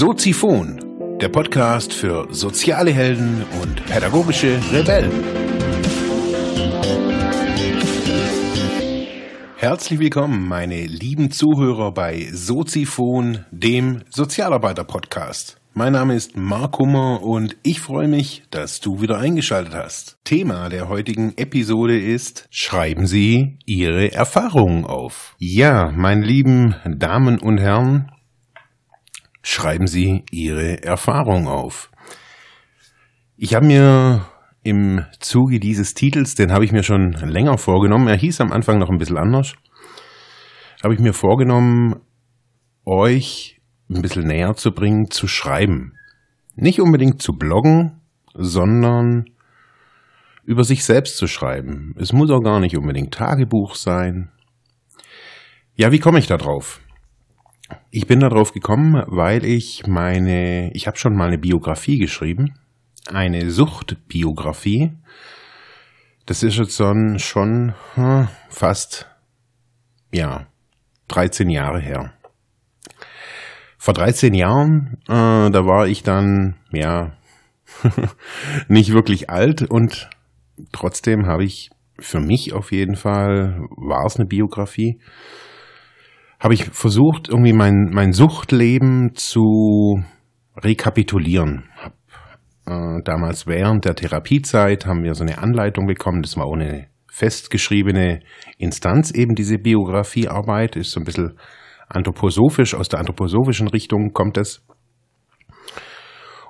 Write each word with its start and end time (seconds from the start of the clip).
Soziphon, 0.00 1.18
der 1.20 1.28
Podcast 1.28 1.92
für 1.92 2.26
soziale 2.30 2.90
Helden 2.90 3.44
und 3.60 3.84
pädagogische 3.84 4.58
Rebellen. 4.72 5.12
Herzlich 9.58 10.00
willkommen, 10.00 10.48
meine 10.48 10.86
lieben 10.86 11.30
Zuhörer 11.30 11.92
bei 11.92 12.26
Soziphon, 12.32 13.44
dem 13.50 14.00
Sozialarbeiter-Podcast. 14.08 15.60
Mein 15.74 15.92
Name 15.92 16.14
ist 16.14 16.34
Mark 16.34 16.78
Hummer 16.78 17.22
und 17.22 17.58
ich 17.62 17.82
freue 17.82 18.08
mich, 18.08 18.44
dass 18.50 18.80
du 18.80 19.02
wieder 19.02 19.18
eingeschaltet 19.18 19.74
hast. 19.74 20.16
Thema 20.24 20.70
der 20.70 20.88
heutigen 20.88 21.34
Episode 21.36 22.00
ist, 22.00 22.48
schreiben 22.50 23.06
Sie 23.06 23.58
Ihre 23.66 24.14
Erfahrungen 24.14 24.86
auf. 24.86 25.36
Ja, 25.38 25.92
meine 25.94 26.24
lieben 26.24 26.74
Damen 26.86 27.38
und 27.38 27.58
Herren, 27.58 28.10
schreiben 29.42 29.86
Sie 29.86 30.24
Ihre 30.30 30.82
Erfahrungen 30.82 31.48
auf. 31.48 31.90
Ich 33.36 33.54
habe 33.54 33.66
mir 33.66 34.26
im 34.62 35.04
Zuge 35.18 35.60
dieses 35.60 35.94
Titels, 35.94 36.34
den 36.34 36.52
habe 36.52 36.64
ich 36.64 36.72
mir 36.72 36.82
schon 36.82 37.12
länger 37.12 37.56
vorgenommen, 37.56 38.08
er 38.08 38.16
hieß 38.16 38.40
am 38.40 38.52
Anfang 38.52 38.78
noch 38.78 38.90
ein 38.90 38.98
bisschen 38.98 39.16
anders, 39.16 39.54
habe 40.82 40.94
ich 40.94 41.00
mir 41.00 41.14
vorgenommen, 41.14 41.96
euch 42.84 43.60
ein 43.88 44.02
bisschen 44.02 44.26
näher 44.26 44.54
zu 44.54 44.72
bringen, 44.72 45.10
zu 45.10 45.26
schreiben. 45.26 45.94
Nicht 46.54 46.80
unbedingt 46.80 47.22
zu 47.22 47.32
bloggen, 47.32 48.00
sondern 48.34 49.24
über 50.44 50.64
sich 50.64 50.84
selbst 50.84 51.16
zu 51.16 51.26
schreiben. 51.26 51.94
Es 51.98 52.12
muss 52.12 52.30
auch 52.30 52.42
gar 52.42 52.60
nicht 52.60 52.76
unbedingt 52.76 53.14
Tagebuch 53.14 53.74
sein. 53.74 54.30
Ja, 55.74 55.92
wie 55.92 55.98
komme 55.98 56.18
ich 56.18 56.26
da 56.26 56.36
drauf? 56.36 56.80
Ich 57.90 58.06
bin 58.06 58.20
da 58.20 58.28
drauf 58.28 58.52
gekommen, 58.52 59.02
weil 59.06 59.44
ich 59.44 59.86
meine, 59.86 60.72
ich 60.72 60.86
habe 60.86 60.96
schon 60.96 61.16
mal 61.16 61.28
eine 61.28 61.38
Biografie 61.38 61.98
geschrieben, 61.98 62.54
eine 63.06 63.50
Suchtbiografie. 63.50 64.92
Das 66.26 66.42
ist 66.42 66.56
jetzt 66.56 66.78
dann 66.78 67.18
schon 67.18 67.74
hm, 67.94 68.28
fast, 68.48 69.08
ja, 70.12 70.46
13 71.08 71.50
Jahre 71.50 71.80
her. 71.80 72.12
Vor 73.78 73.94
13 73.94 74.34
Jahren, 74.34 74.98
äh, 75.08 75.50
da 75.50 75.66
war 75.66 75.88
ich 75.88 76.02
dann, 76.02 76.54
ja, 76.70 77.12
nicht 78.68 78.92
wirklich 78.92 79.30
alt 79.30 79.62
und 79.62 80.10
trotzdem 80.72 81.26
habe 81.26 81.44
ich 81.44 81.70
für 81.98 82.20
mich 82.20 82.52
auf 82.52 82.72
jeden 82.72 82.96
Fall, 82.96 83.66
war 83.70 84.04
es 84.06 84.16
eine 84.16 84.26
Biografie, 84.26 85.00
habe 86.40 86.54
ich 86.54 86.64
versucht, 86.64 87.28
irgendwie 87.28 87.52
mein, 87.52 87.90
mein 87.92 88.12
Suchtleben 88.12 89.14
zu 89.14 90.02
rekapitulieren. 90.56 91.64
Hab, 91.76 91.92
äh, 92.66 93.02
damals 93.04 93.46
während 93.46 93.84
der 93.84 93.94
Therapiezeit 93.94 94.86
haben 94.86 95.04
wir 95.04 95.14
so 95.14 95.22
eine 95.22 95.38
Anleitung 95.38 95.86
bekommen, 95.86 96.22
das 96.22 96.36
war 96.36 96.48
ohne 96.48 96.88
festgeschriebene 97.08 98.20
Instanz 98.56 99.10
eben 99.10 99.34
diese 99.34 99.58
Biografiearbeit, 99.58 100.76
ist 100.76 100.92
so 100.92 101.00
ein 101.00 101.04
bisschen 101.04 101.38
anthroposophisch, 101.88 102.74
aus 102.74 102.88
der 102.88 103.00
anthroposophischen 103.00 103.68
Richtung 103.68 104.12
kommt 104.12 104.38
es. 104.38 104.64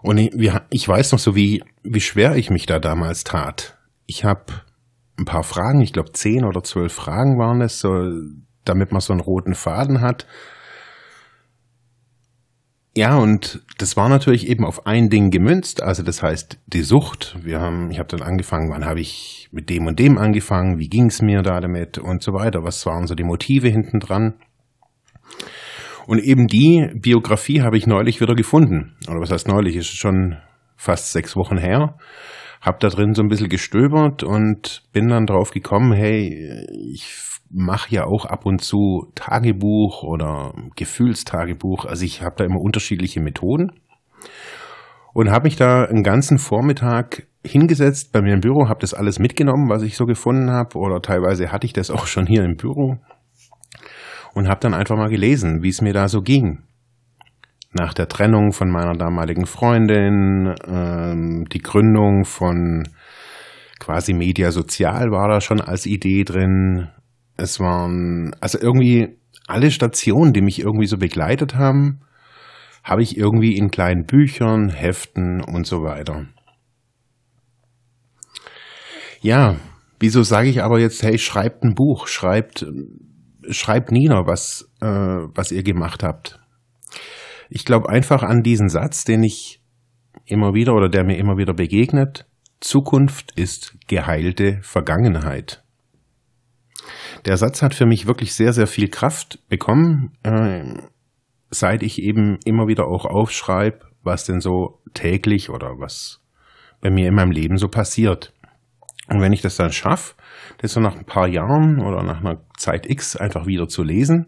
Und 0.02 0.18
ich, 0.18 0.88
weiß 0.88 1.12
noch 1.12 1.18
so, 1.18 1.34
wie, 1.34 1.62
wie 1.82 2.00
schwer 2.00 2.36
ich 2.36 2.50
mich 2.50 2.66
da 2.66 2.78
damals 2.78 3.24
tat. 3.24 3.78
Ich 4.06 4.24
habe 4.24 4.44
ein 5.18 5.24
paar 5.24 5.42
Fragen, 5.42 5.80
ich 5.82 5.92
glaube 5.92 6.12
zehn 6.12 6.44
oder 6.44 6.62
zwölf 6.62 6.92
Fragen 6.92 7.38
waren 7.38 7.60
es, 7.60 7.80
so, 7.80 7.88
damit 8.64 8.92
man 8.92 9.00
so 9.00 9.12
einen 9.12 9.20
roten 9.20 9.54
Faden 9.54 10.00
hat. 10.00 10.26
Ja, 12.96 13.16
und 13.16 13.62
das 13.78 13.96
war 13.96 14.08
natürlich 14.08 14.48
eben 14.48 14.64
auf 14.64 14.84
ein 14.86 15.10
Ding 15.10 15.30
gemünzt, 15.30 15.80
also 15.80 16.02
das 16.02 16.22
heißt 16.22 16.58
die 16.66 16.82
Sucht. 16.82 17.36
Wir 17.40 17.60
haben, 17.60 17.90
ich 17.92 18.00
habe 18.00 18.08
dann 18.08 18.22
angefangen, 18.22 18.70
wann 18.70 18.84
habe 18.84 19.00
ich 19.00 19.48
mit 19.52 19.70
dem 19.70 19.86
und 19.86 19.98
dem 19.98 20.18
angefangen, 20.18 20.78
wie 20.78 20.88
ging 20.88 21.06
es 21.06 21.22
mir 21.22 21.42
da 21.42 21.60
damit 21.60 21.98
und 21.98 22.22
so 22.22 22.32
weiter, 22.32 22.64
was 22.64 22.84
waren 22.86 23.06
so 23.06 23.14
die 23.14 23.22
Motive 23.22 23.68
hinten 23.68 24.00
dran. 24.00 24.34
Und 26.06 26.18
eben 26.18 26.48
die 26.48 26.90
Biografie 26.94 27.62
habe 27.62 27.78
ich 27.78 27.86
neulich 27.86 28.20
wieder 28.20 28.34
gefunden. 28.34 28.96
Oder 29.08 29.20
was 29.20 29.30
heißt 29.30 29.46
neulich? 29.46 29.76
Ist 29.76 29.96
schon 29.96 30.38
fast 30.76 31.12
sechs 31.12 31.36
Wochen 31.36 31.58
her. 31.58 31.96
Hab 32.60 32.80
da 32.80 32.88
drin 32.88 33.14
so 33.14 33.22
ein 33.22 33.28
bisschen 33.28 33.48
gestöbert 33.48 34.24
und 34.24 34.82
bin 34.92 35.08
dann 35.08 35.26
drauf 35.26 35.52
gekommen, 35.52 35.92
hey, 35.92 36.66
ich 36.92 37.14
mache 37.50 37.94
ja 37.94 38.04
auch 38.04 38.24
ab 38.24 38.46
und 38.46 38.62
zu 38.62 39.10
Tagebuch 39.14 40.02
oder 40.02 40.54
Gefühlstagebuch. 40.76 41.84
Also 41.84 42.04
ich 42.04 42.22
habe 42.22 42.36
da 42.36 42.44
immer 42.44 42.60
unterschiedliche 42.60 43.20
Methoden 43.20 43.72
und 45.12 45.30
habe 45.30 45.44
mich 45.44 45.56
da 45.56 45.84
einen 45.84 46.04
ganzen 46.04 46.38
Vormittag 46.38 47.26
hingesetzt 47.44 48.12
bei 48.12 48.22
mir 48.22 48.34
im 48.34 48.40
Büro, 48.40 48.68
habe 48.68 48.80
das 48.80 48.94
alles 48.94 49.18
mitgenommen, 49.18 49.68
was 49.68 49.82
ich 49.82 49.96
so 49.96 50.06
gefunden 50.06 50.50
habe 50.50 50.78
oder 50.78 51.02
teilweise 51.02 51.50
hatte 51.50 51.66
ich 51.66 51.72
das 51.72 51.90
auch 51.90 52.06
schon 52.06 52.26
hier 52.26 52.44
im 52.44 52.56
Büro 52.56 52.98
und 54.34 54.48
habe 54.48 54.60
dann 54.60 54.74
einfach 54.74 54.96
mal 54.96 55.08
gelesen, 55.08 55.62
wie 55.62 55.70
es 55.70 55.80
mir 55.80 55.92
da 55.92 56.08
so 56.08 56.22
ging. 56.22 56.62
Nach 57.72 57.94
der 57.94 58.08
Trennung 58.08 58.52
von 58.52 58.68
meiner 58.68 58.94
damaligen 58.94 59.46
Freundin, 59.46 60.54
ähm, 60.66 61.46
die 61.52 61.60
Gründung 61.60 62.24
von 62.24 62.88
quasi 63.78 64.12
Media 64.12 64.50
Sozial 64.50 65.10
war 65.10 65.28
da 65.28 65.40
schon 65.40 65.60
als 65.60 65.86
Idee 65.86 66.24
drin. 66.24 66.88
Es 67.40 67.58
waren 67.60 68.34
also 68.40 68.58
irgendwie 68.60 69.16
alle 69.46 69.70
Stationen, 69.70 70.32
die 70.32 70.42
mich 70.42 70.60
irgendwie 70.60 70.86
so 70.86 70.98
begleitet 70.98 71.54
haben, 71.54 72.00
habe 72.84 73.02
ich 73.02 73.16
irgendwie 73.16 73.56
in 73.56 73.70
kleinen 73.70 74.04
Büchern, 74.04 74.68
Heften 74.68 75.42
und 75.42 75.66
so 75.66 75.82
weiter. 75.82 76.26
Ja, 79.20 79.56
wieso 79.98 80.22
sage 80.22 80.48
ich 80.48 80.62
aber 80.62 80.78
jetzt, 80.80 81.02
hey, 81.02 81.18
schreibt 81.18 81.62
ein 81.62 81.74
Buch, 81.74 82.06
schreibt 82.06 82.64
schreibt 83.48 83.90
Nina, 83.90 84.26
was, 84.26 84.70
äh, 84.80 84.86
was 84.86 85.52
ihr 85.52 85.62
gemacht 85.62 86.02
habt. 86.02 86.40
Ich 87.48 87.64
glaube 87.64 87.88
einfach 87.88 88.22
an 88.22 88.42
diesen 88.42 88.68
Satz, 88.68 89.04
den 89.04 89.22
ich 89.22 89.60
immer 90.24 90.54
wieder 90.54 90.74
oder 90.74 90.88
der 90.88 91.04
mir 91.04 91.16
immer 91.16 91.36
wieder 91.36 91.54
begegnet. 91.54 92.26
Zukunft 92.60 93.32
ist 93.38 93.76
geheilte 93.88 94.58
Vergangenheit. 94.62 95.64
Der 97.24 97.36
Satz 97.36 97.62
hat 97.62 97.74
für 97.74 97.86
mich 97.86 98.06
wirklich 98.06 98.34
sehr, 98.34 98.52
sehr 98.52 98.66
viel 98.66 98.88
Kraft 98.88 99.38
bekommen, 99.48 100.12
äh, 100.22 100.62
seit 101.50 101.82
ich 101.82 102.00
eben 102.00 102.38
immer 102.44 102.68
wieder 102.68 102.86
auch 102.86 103.04
aufschreibe, 103.04 103.80
was 104.02 104.24
denn 104.24 104.40
so 104.40 104.80
täglich 104.94 105.50
oder 105.50 105.78
was 105.78 106.20
bei 106.80 106.90
mir 106.90 107.08
in 107.08 107.14
meinem 107.14 107.32
Leben 107.32 107.58
so 107.58 107.68
passiert. 107.68 108.32
Und 109.08 109.20
wenn 109.20 109.32
ich 109.32 109.42
das 109.42 109.56
dann 109.56 109.72
schaffe, 109.72 110.14
das 110.58 110.72
so 110.72 110.80
nach 110.80 110.96
ein 110.96 111.04
paar 111.04 111.26
Jahren 111.26 111.80
oder 111.80 112.02
nach 112.02 112.20
einer 112.20 112.40
Zeit 112.56 112.88
X 112.88 113.16
einfach 113.16 113.46
wieder 113.46 113.68
zu 113.68 113.82
lesen. 113.82 114.26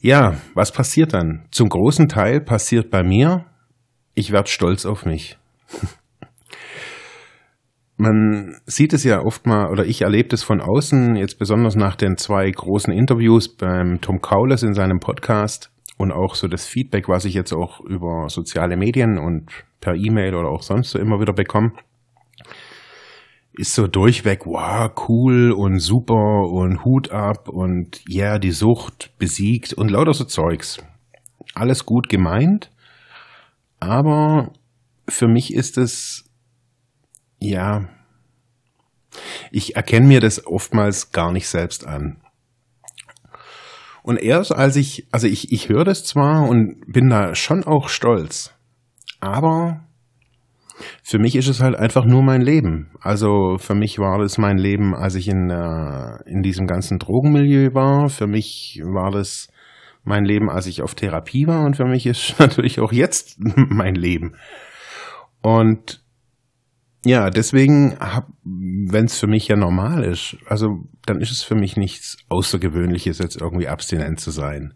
Ja, 0.00 0.36
was 0.54 0.72
passiert 0.72 1.14
dann? 1.14 1.46
Zum 1.50 1.68
großen 1.68 2.08
Teil 2.08 2.40
passiert 2.40 2.90
bei 2.90 3.02
mir, 3.02 3.44
ich 4.14 4.32
werde 4.32 4.48
stolz 4.48 4.84
auf 4.84 5.04
mich. 5.04 5.38
Man 7.98 8.56
sieht 8.64 8.94
es 8.94 9.04
ja 9.04 9.20
oft 9.20 9.46
mal, 9.46 9.70
oder 9.70 9.84
ich 9.84 10.02
erlebe 10.02 10.34
es 10.34 10.42
von 10.42 10.60
außen, 10.60 11.16
jetzt 11.16 11.38
besonders 11.38 11.76
nach 11.76 11.96
den 11.96 12.16
zwei 12.16 12.50
großen 12.50 12.92
Interviews 12.92 13.54
beim 13.54 14.00
Tom 14.00 14.20
Kaules 14.20 14.62
in 14.62 14.72
seinem 14.72 15.00
Podcast 15.00 15.70
und 15.98 16.12
auch 16.12 16.34
so 16.34 16.48
das 16.48 16.66
Feedback, 16.66 17.08
was 17.08 17.26
ich 17.26 17.34
jetzt 17.34 17.52
auch 17.52 17.80
über 17.80 18.28
soziale 18.28 18.76
Medien 18.76 19.18
und 19.18 19.50
per 19.80 19.94
E-Mail 19.94 20.34
oder 20.34 20.48
auch 20.48 20.62
sonst 20.62 20.90
so 20.90 20.98
immer 20.98 21.20
wieder 21.20 21.32
bekomme 21.34 21.72
ist 23.58 23.74
so 23.74 23.88
durchweg, 23.88 24.46
wow, 24.46 24.88
cool 25.08 25.50
und 25.50 25.80
super 25.80 26.48
und 26.48 26.84
Hut 26.84 27.10
ab 27.10 27.48
und 27.48 28.00
ja, 28.08 28.24
yeah, 28.24 28.38
die 28.38 28.52
Sucht 28.52 29.10
besiegt 29.18 29.72
und 29.72 29.90
lauter 29.90 30.14
so 30.14 30.24
Zeugs. 30.24 30.78
Alles 31.54 31.84
gut 31.84 32.08
gemeint, 32.08 32.70
aber 33.80 34.52
für 35.08 35.26
mich 35.26 35.52
ist 35.52 35.76
es, 35.76 36.30
ja, 37.40 37.88
ich 39.50 39.76
erkenne 39.76 40.06
mir 40.06 40.20
das 40.20 40.46
oftmals 40.46 41.12
gar 41.12 41.32
nicht 41.32 41.48
selbst 41.48 41.86
an. 41.86 42.20
Und 44.02 44.16
erst 44.16 44.54
als 44.54 44.76
ich, 44.76 45.06
also 45.10 45.26
ich, 45.26 45.52
ich 45.52 45.68
höre 45.68 45.84
das 45.84 46.04
zwar 46.04 46.48
und 46.48 46.80
bin 46.86 47.10
da 47.10 47.34
schon 47.34 47.64
auch 47.64 47.88
stolz, 47.88 48.54
aber 49.20 49.84
für 51.02 51.18
mich 51.18 51.36
ist 51.36 51.48
es 51.48 51.60
halt 51.60 51.76
einfach 51.76 52.04
nur 52.04 52.22
mein 52.22 52.40
Leben. 52.40 52.90
Also 53.00 53.58
für 53.58 53.74
mich 53.74 53.98
war 53.98 54.18
das 54.18 54.38
mein 54.38 54.58
Leben, 54.58 54.94
als 54.94 55.14
ich 55.14 55.28
in, 55.28 55.50
äh, 55.50 56.22
in 56.26 56.42
diesem 56.42 56.66
ganzen 56.66 56.98
Drogenmilieu 56.98 57.74
war. 57.74 58.08
Für 58.08 58.26
mich 58.26 58.80
war 58.84 59.10
das 59.10 59.48
mein 60.04 60.24
Leben, 60.24 60.48
als 60.50 60.66
ich 60.66 60.82
auf 60.82 60.94
Therapie 60.94 61.46
war. 61.46 61.64
Und 61.64 61.76
für 61.76 61.84
mich 61.84 62.06
ist 62.06 62.36
natürlich 62.38 62.80
auch 62.80 62.92
jetzt 62.92 63.38
mein 63.56 63.94
Leben. 63.94 64.36
Und 65.42 66.02
ja, 67.04 67.30
deswegen, 67.30 67.96
wenn 68.44 69.04
es 69.04 69.18
für 69.18 69.28
mich 69.28 69.48
ja 69.48 69.56
normal 69.56 70.04
ist, 70.04 70.36
also 70.46 70.84
dann 71.06 71.20
ist 71.20 71.30
es 71.30 71.42
für 71.42 71.54
mich 71.54 71.76
nichts 71.76 72.16
Außergewöhnliches, 72.28 73.18
jetzt 73.18 73.40
irgendwie 73.40 73.68
abstinent 73.68 74.20
zu 74.20 74.30
sein. 74.30 74.74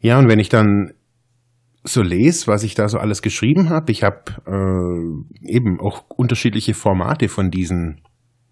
Ja, 0.00 0.18
und 0.18 0.28
wenn 0.28 0.38
ich 0.38 0.48
dann 0.48 0.92
so 1.84 2.02
lese, 2.02 2.48
was 2.48 2.64
ich 2.64 2.74
da 2.74 2.88
so 2.88 2.98
alles 2.98 3.22
geschrieben 3.22 3.70
habe, 3.70 3.92
ich 3.92 4.02
habe 4.02 4.22
äh, 4.46 5.52
eben 5.52 5.80
auch 5.80 6.04
unterschiedliche 6.10 6.74
Formate 6.74 7.28
von 7.28 7.50
diesen 7.50 8.02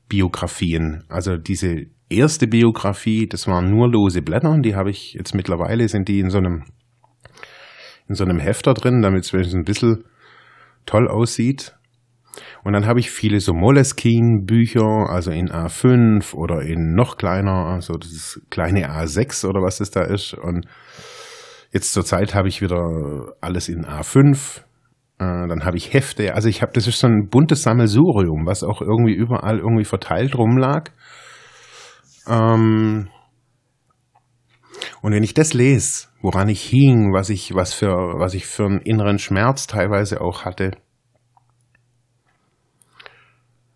Biografien. 0.08 1.04
Also 1.08 1.36
diese 1.36 1.86
erste 2.08 2.46
Biografie, 2.46 3.26
das 3.26 3.48
waren 3.48 3.70
nur 3.70 3.88
lose 3.88 4.22
Blätter, 4.22 4.56
die 4.60 4.76
habe 4.76 4.90
ich 4.90 5.14
jetzt 5.14 5.34
mittlerweile, 5.34 5.88
sind 5.88 6.08
die 6.08 6.20
in 6.20 6.30
so 6.30 6.38
einem 6.38 6.64
in 8.06 8.14
so 8.14 8.24
einem 8.24 8.38
Hefter 8.38 8.74
drin, 8.74 9.00
damit 9.00 9.24
es 9.24 9.54
ein 9.54 9.64
bisschen 9.64 10.04
toll 10.86 11.08
aussieht. 11.08 11.74
Und 12.64 12.72
dann 12.72 12.86
habe 12.86 12.98
ich 12.98 13.10
viele 13.10 13.40
so 13.40 13.52
Moleskine-Bücher, 13.52 15.08
also 15.08 15.30
in 15.30 15.50
A5 15.50 16.34
oder 16.34 16.62
in 16.62 16.94
noch 16.94 17.16
kleiner, 17.16 17.66
also 17.66 17.94
das 17.94 18.40
kleine 18.50 18.90
A6 18.90 19.46
oder 19.46 19.60
was 19.60 19.78
das 19.78 19.90
da 19.90 20.02
ist. 20.02 20.34
Und 20.34 20.66
jetzt 21.72 21.92
zur 21.92 22.04
Zeit 22.04 22.34
habe 22.34 22.48
ich 22.48 22.62
wieder 22.62 23.34
alles 23.40 23.68
in 23.68 23.84
A5. 23.84 24.62
Äh, 25.18 25.48
dann 25.48 25.64
habe 25.64 25.76
ich 25.76 25.92
Hefte. 25.92 26.34
Also 26.34 26.48
ich 26.48 26.62
habe, 26.62 26.72
das 26.72 26.86
ist 26.86 26.98
so 26.98 27.06
ein 27.06 27.28
buntes 27.28 27.62
Sammelsurium, 27.62 28.46
was 28.46 28.64
auch 28.64 28.80
irgendwie 28.80 29.14
überall 29.14 29.58
irgendwie 29.58 29.84
verteilt 29.84 30.36
rumlag. 30.36 30.90
Ähm, 32.26 33.08
und 35.02 35.12
wenn 35.12 35.22
ich 35.22 35.34
das 35.34 35.52
lese, 35.52 36.08
woran 36.24 36.48
ich 36.48 36.62
hing, 36.62 37.12
was 37.12 37.28
ich, 37.28 37.54
was 37.54 37.74
für, 37.74 37.94
was 38.18 38.32
ich 38.32 38.46
für 38.46 38.64
einen 38.64 38.80
inneren 38.80 39.18
Schmerz 39.18 39.66
teilweise 39.66 40.22
auch 40.22 40.46
hatte, 40.46 40.70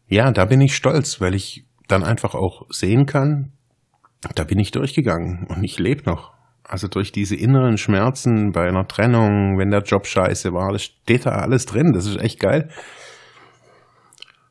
ja, 0.07 0.33
da 0.33 0.47
bin 0.47 0.63
ich 0.63 0.75
stolz, 0.75 1.21
weil 1.21 1.35
ich 1.35 1.67
dann 1.89 2.03
einfach 2.03 2.35
auch 2.35 2.63
sehen 2.71 3.05
kann, 3.05 3.53
da 4.35 4.45
bin 4.45 4.59
ich 4.59 4.71
durchgegangen 4.71 5.47
und 5.51 5.63
ich 5.63 5.79
lebe 5.79 6.05
noch. 6.05 6.33
Also 6.65 6.89
durch 6.89 7.13
diese 7.13 7.37
inneren 7.37 7.77
Schmerzen 7.77 8.53
bei 8.53 8.67
einer 8.67 8.89
Trennung, 8.89 9.59
wenn 9.59 9.71
der 9.71 9.83
Job 9.83 10.07
scheiße 10.07 10.55
war, 10.55 10.73
das 10.73 10.85
steht 10.85 11.27
da 11.27 11.33
alles 11.33 11.67
drin. 11.67 11.93
Das 11.93 12.07
ist 12.07 12.19
echt 12.19 12.41
geil 12.41 12.71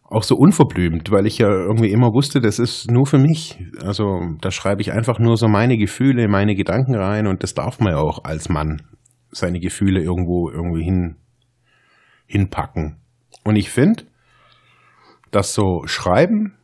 auch 0.09 0.23
so 0.23 0.35
unverblümt, 0.35 1.11
weil 1.11 1.25
ich 1.25 1.37
ja 1.37 1.49
irgendwie 1.49 1.91
immer 1.91 2.13
wusste, 2.13 2.39
das 2.39 2.59
ist 2.59 2.89
nur 2.89 3.05
für 3.05 3.17
mich. 3.17 3.59
Also 3.81 4.21
da 4.41 4.51
schreibe 4.51 4.81
ich 4.81 4.91
einfach 4.93 5.19
nur 5.19 5.37
so 5.37 5.47
meine 5.47 5.77
Gefühle, 5.77 6.27
meine 6.27 6.55
Gedanken 6.55 6.95
rein 6.95 7.27
und 7.27 7.43
das 7.43 7.53
darf 7.53 7.79
man 7.79 7.93
ja 7.93 7.99
auch 7.99 8.23
als 8.23 8.49
Mann 8.49 8.81
seine 9.31 9.59
Gefühle 9.59 10.01
irgendwo 10.01 10.49
irgendwie 10.49 10.83
hin 10.83 11.15
hinpacken. 12.25 12.97
Und 13.43 13.55
ich 13.55 13.69
finde, 13.69 14.03
dass 15.31 15.53
so 15.53 15.83
Schreiben 15.85 16.57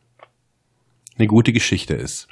eine 1.16 1.26
gute 1.26 1.52
Geschichte 1.52 1.94
ist. 1.94 2.28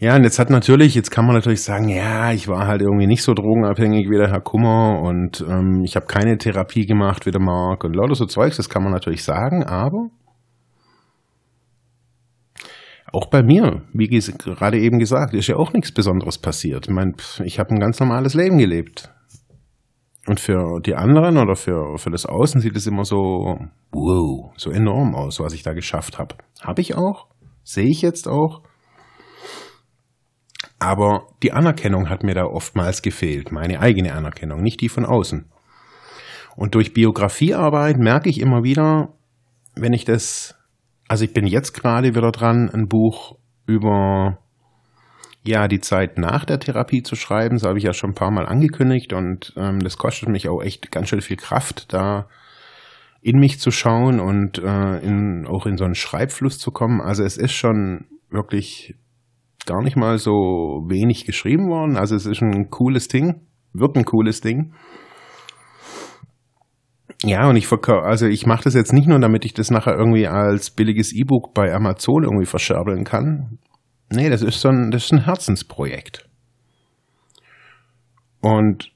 Ja, 0.00 0.14
und 0.14 0.22
jetzt 0.22 0.38
hat 0.38 0.48
natürlich, 0.48 0.94
jetzt 0.94 1.10
kann 1.10 1.26
man 1.26 1.34
natürlich 1.34 1.62
sagen, 1.62 1.88
ja, 1.88 2.30
ich 2.32 2.46
war 2.46 2.68
halt 2.68 2.82
irgendwie 2.82 3.08
nicht 3.08 3.24
so 3.24 3.34
drogenabhängig 3.34 4.08
wie 4.08 4.16
der 4.16 4.30
Herr 4.30 4.40
Kummer 4.40 5.00
und 5.02 5.44
ähm, 5.48 5.82
ich 5.84 5.96
habe 5.96 6.06
keine 6.06 6.38
Therapie 6.38 6.86
gemacht 6.86 7.26
wie 7.26 7.32
der 7.32 7.40
Mark 7.40 7.82
und 7.82 7.96
lauter 7.96 8.14
so 8.14 8.26
Zeugs, 8.26 8.58
das 8.58 8.68
kann 8.68 8.84
man 8.84 8.92
natürlich 8.92 9.24
sagen, 9.24 9.64
aber 9.64 10.10
auch 13.12 13.26
bei 13.26 13.42
mir, 13.42 13.82
wie 13.92 14.06
gerade 14.08 14.78
eben 14.78 14.98
gesagt, 14.98 15.34
ist 15.34 15.48
ja 15.48 15.56
auch 15.56 15.72
nichts 15.72 15.92
Besonderes 15.92 16.38
passiert. 16.38 16.86
Ich 16.88 16.94
meine, 16.94 17.14
ich 17.44 17.58
habe 17.58 17.70
ein 17.70 17.80
ganz 17.80 17.98
normales 17.98 18.34
Leben 18.34 18.58
gelebt. 18.58 19.10
Und 20.26 20.40
für 20.40 20.80
die 20.84 20.94
anderen 20.94 21.38
oder 21.38 21.56
für, 21.56 21.96
für 21.96 22.10
das 22.10 22.26
Außen 22.26 22.60
sieht 22.60 22.76
es 22.76 22.86
immer 22.86 23.04
so, 23.04 23.56
wow, 23.92 24.52
so 24.56 24.70
enorm 24.70 25.14
aus, 25.14 25.40
was 25.40 25.54
ich 25.54 25.62
da 25.62 25.72
geschafft 25.72 26.18
habe. 26.18 26.34
Habe 26.60 26.82
ich 26.82 26.96
auch, 26.96 27.28
sehe 27.64 27.88
ich 27.88 28.02
jetzt 28.02 28.28
auch. 28.28 28.62
Aber 30.78 31.26
die 31.42 31.52
Anerkennung 31.52 32.08
hat 32.08 32.22
mir 32.22 32.34
da 32.34 32.44
oftmals 32.44 33.02
gefehlt, 33.02 33.50
meine 33.50 33.80
eigene 33.80 34.12
Anerkennung, 34.12 34.62
nicht 34.62 34.80
die 34.80 34.88
von 34.88 35.04
außen. 35.04 35.50
Und 36.56 36.74
durch 36.74 36.92
Biografiearbeit 36.92 37.98
merke 37.98 38.28
ich 38.28 38.40
immer 38.40 38.62
wieder, 38.62 39.14
wenn 39.74 39.92
ich 39.92 40.04
das, 40.04 40.56
also 41.08 41.24
ich 41.24 41.32
bin 41.32 41.46
jetzt 41.46 41.72
gerade 41.72 42.14
wieder 42.14 42.32
dran, 42.32 42.70
ein 42.70 42.88
Buch 42.88 43.36
über 43.66 44.38
ja 45.46 45.66
die 45.68 45.80
Zeit 45.80 46.18
nach 46.18 46.44
der 46.44 46.60
Therapie 46.60 47.02
zu 47.02 47.16
schreiben. 47.16 47.56
Das 47.56 47.64
habe 47.64 47.78
ich 47.78 47.84
ja 47.84 47.92
schon 47.92 48.10
ein 48.10 48.14
paar 48.14 48.30
Mal 48.30 48.46
angekündigt 48.46 49.12
und 49.12 49.54
ähm, 49.56 49.80
das 49.80 49.96
kostet 49.96 50.28
mich 50.28 50.48
auch 50.48 50.62
echt 50.62 50.90
ganz 50.90 51.08
schön 51.08 51.20
viel 51.20 51.36
Kraft, 51.36 51.92
da 51.92 52.28
in 53.20 53.38
mich 53.38 53.58
zu 53.58 53.70
schauen 53.70 54.20
und 54.20 54.58
äh, 54.58 54.98
in, 54.98 55.46
auch 55.46 55.66
in 55.66 55.76
so 55.76 55.84
einen 55.84 55.94
Schreibfluss 55.94 56.58
zu 56.58 56.70
kommen. 56.70 57.00
Also 57.00 57.24
es 57.24 57.36
ist 57.36 57.52
schon 57.52 58.06
wirklich 58.30 58.94
gar 59.68 59.82
nicht 59.82 59.96
mal 59.96 60.18
so 60.18 60.32
wenig 60.88 61.26
geschrieben 61.26 61.68
worden. 61.68 61.96
Also 61.96 62.16
es 62.16 62.26
ist 62.26 62.42
ein 62.42 62.70
cooles 62.70 63.06
Ding, 63.06 63.46
wird 63.72 63.96
ein 63.96 64.04
cooles 64.04 64.40
Ding. 64.40 64.72
Ja, 67.22 67.48
und 67.48 67.56
ich 67.56 67.66
verkaufe, 67.66 68.06
also 68.06 68.26
ich 68.26 68.46
mache 68.46 68.64
das 68.64 68.74
jetzt 68.74 68.92
nicht 68.92 69.08
nur, 69.08 69.18
damit 69.18 69.44
ich 69.44 69.52
das 69.52 69.70
nachher 69.70 69.96
irgendwie 69.96 70.26
als 70.26 70.70
billiges 70.70 71.12
E-Book 71.12 71.52
bei 71.52 71.72
Amazon 71.72 72.22
irgendwie 72.24 72.46
verscherbeln 72.46 73.04
kann. 73.04 73.58
Nee, 74.10 74.30
das 74.30 74.42
ist 74.42 74.60
so 74.60 74.68
ein, 74.68 74.90
das 74.90 75.04
ist 75.04 75.12
ein 75.12 75.24
Herzensprojekt. 75.24 76.28
Und 78.40 78.92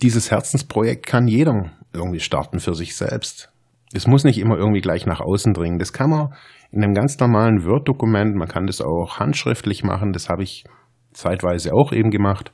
dieses 0.00 0.30
Herzensprojekt 0.30 1.06
kann 1.06 1.28
jeder 1.28 1.72
irgendwie 1.92 2.20
starten 2.20 2.60
für 2.60 2.74
sich 2.74 2.96
selbst. 2.96 3.52
Es 3.92 4.06
muss 4.06 4.24
nicht 4.24 4.38
immer 4.38 4.56
irgendwie 4.56 4.80
gleich 4.80 5.06
nach 5.06 5.20
außen 5.20 5.54
dringen. 5.54 5.78
Das 5.78 5.92
kann 5.92 6.10
man 6.10 6.34
in 6.70 6.84
einem 6.84 6.94
ganz 6.94 7.18
normalen 7.18 7.64
Word-Dokument, 7.64 8.36
man 8.36 8.48
kann 8.48 8.66
das 8.66 8.80
auch 8.80 9.18
handschriftlich 9.18 9.82
machen, 9.84 10.12
das 10.12 10.28
habe 10.28 10.42
ich 10.42 10.64
zeitweise 11.12 11.72
auch 11.72 11.92
eben 11.92 12.10
gemacht. 12.10 12.52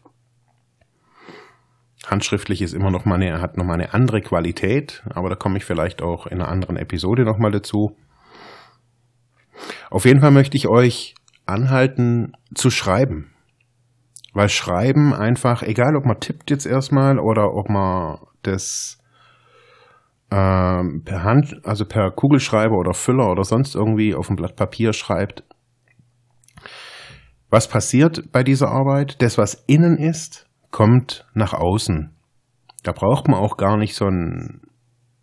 Handschriftlich 2.07 2.63
ist 2.63 2.75
immer 2.75 2.91
noch 2.91 3.05
mal 3.05 3.21
eine, 3.21 3.41
hat 3.41 3.57
noch 3.57 3.65
mal 3.65 3.75
eine 3.75 3.95
andere 3.95 4.21
Qualität, 4.21 5.03
aber 5.11 5.31
da 5.31 5.37
komme 5.37 5.57
ich 5.57 5.65
vielleicht 5.65 6.03
auch 6.03 6.27
in 6.27 6.41
einer 6.41 6.49
anderen 6.49 6.77
Episode 6.77 7.25
noch 7.25 7.39
mal 7.39 7.51
dazu. 7.51 7.97
Auf 9.91 10.05
jeden 10.05 10.21
Fall 10.21 10.31
möchte 10.31 10.57
ich 10.57 10.69
euch 10.69 11.15
anhalten 11.47 12.33
zu 12.55 12.71
schreiben. 12.71 13.33
Weil 14.33 14.49
Schreiben 14.49 15.15
einfach, 15.15 15.63
egal 15.63 15.97
ob 15.97 16.05
man 16.05 16.21
tippt 16.21 16.51
jetzt 16.51 16.67
erstmal 16.67 17.19
oder 17.19 17.55
ob 17.55 17.69
man 17.69 18.19
das 18.43 18.99
ähm, 20.35 21.03
per 21.05 21.23
Hand, 21.23 21.61
also 21.65 21.85
per 21.85 22.11
Kugelschreiber 22.11 22.77
oder 22.77 22.93
Füller 22.93 23.31
oder 23.31 23.45
sonst 23.45 23.77
irgendwie 23.77 24.17
auf 24.17 24.31
ein 24.31 24.37
Blatt 24.37 24.57
Papier 24.57 24.93
schreibt. 24.93 25.45
Was 27.51 27.69
passiert 27.69 28.33
bei 28.33 28.43
dieser 28.43 28.69
Arbeit? 28.69 29.23
Das, 29.23 29.39
was 29.39 29.63
innen 29.69 29.97
ist, 29.97 30.49
kommt 30.73 31.25
nach 31.35 31.53
außen. 31.53 32.17
Da 32.83 32.91
braucht 32.91 33.29
man 33.29 33.39
auch 33.39 33.57
gar 33.57 33.77
nicht 33.77 33.95
so 33.95 34.07
ein, 34.07 34.63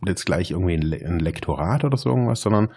jetzt 0.05 0.25
gleich 0.25 0.51
irgendwie 0.51 0.75
ein 0.75 1.19
Lektorat 1.19 1.83
oder 1.83 1.97
so 1.97 2.09
irgendwas, 2.09 2.39
sondern 2.39 2.69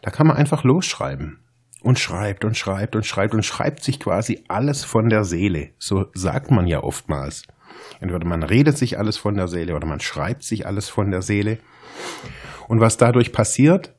da 0.00 0.10
kann 0.10 0.26
man 0.26 0.36
einfach 0.36 0.64
losschreiben. 0.64 1.40
Und 1.82 1.98
schreibt 1.98 2.46
und 2.46 2.56
schreibt 2.56 2.96
und 2.96 3.04
schreibt 3.04 3.34
und 3.34 3.44
schreibt 3.44 3.84
sich 3.84 4.00
quasi 4.00 4.42
alles 4.48 4.82
von 4.82 5.10
der 5.10 5.24
Seele. 5.24 5.74
So 5.78 6.06
sagt 6.14 6.50
man 6.50 6.66
ja 6.66 6.82
oftmals. 6.82 7.42
Entweder 8.00 8.26
man 8.26 8.42
redet 8.42 8.76
sich 8.76 8.98
alles 8.98 9.16
von 9.16 9.34
der 9.34 9.48
Seele 9.48 9.74
oder 9.74 9.86
man 9.86 10.00
schreibt 10.00 10.42
sich 10.42 10.66
alles 10.66 10.88
von 10.88 11.10
der 11.10 11.22
Seele. 11.22 11.58
Und 12.68 12.80
was 12.80 12.96
dadurch 12.96 13.32
passiert, 13.32 13.94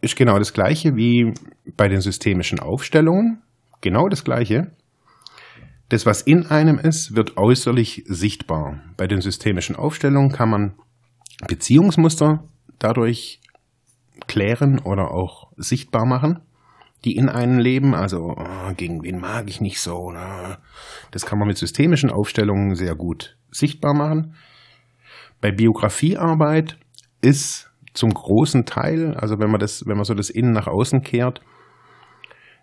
ist 0.00 0.16
genau 0.16 0.38
das 0.38 0.52
gleiche 0.52 0.96
wie 0.96 1.32
bei 1.76 1.88
den 1.88 2.00
systemischen 2.00 2.58
Aufstellungen. 2.58 3.42
Genau 3.80 4.08
das 4.08 4.24
gleiche. 4.24 4.72
Das, 5.88 6.06
was 6.06 6.22
in 6.22 6.46
einem 6.46 6.78
ist, 6.78 7.14
wird 7.14 7.36
äußerlich 7.36 8.04
sichtbar. 8.06 8.80
Bei 8.96 9.06
den 9.06 9.20
systemischen 9.20 9.76
Aufstellungen 9.76 10.32
kann 10.32 10.48
man 10.48 10.74
Beziehungsmuster 11.46 12.44
dadurch 12.78 13.40
klären 14.26 14.78
oder 14.78 15.10
auch 15.10 15.52
sichtbar 15.56 16.06
machen 16.06 16.40
die 17.04 17.16
in 17.16 17.28
einem 17.28 17.58
leben. 17.58 17.94
Also 17.94 18.34
oh, 18.36 18.72
gegen 18.76 19.02
wen 19.02 19.20
mag 19.20 19.48
ich 19.48 19.60
nicht 19.60 19.80
so. 19.80 20.10
Ne? 20.10 20.58
Das 21.10 21.26
kann 21.26 21.38
man 21.38 21.48
mit 21.48 21.58
systemischen 21.58 22.10
Aufstellungen 22.10 22.74
sehr 22.74 22.94
gut 22.94 23.36
sichtbar 23.50 23.94
machen. 23.94 24.34
Bei 25.40 25.50
Biografiearbeit 25.50 26.78
ist 27.20 27.70
zum 27.94 28.14
großen 28.14 28.64
Teil, 28.64 29.14
also 29.14 29.38
wenn 29.38 29.50
man 29.50 29.60
das, 29.60 29.86
wenn 29.86 29.96
man 29.96 30.04
so 30.04 30.14
das 30.14 30.30
Innen 30.30 30.52
nach 30.52 30.66
außen 30.66 31.02
kehrt, 31.02 31.42